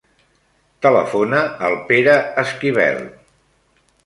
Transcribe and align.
Telefona 0.85 1.41
al 1.67 1.77
Pere 1.91 2.17
Esquivel. 2.45 2.99